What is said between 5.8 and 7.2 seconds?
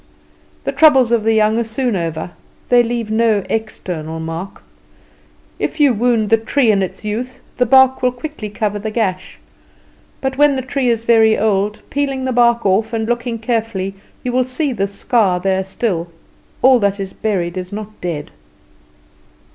wound the tree in its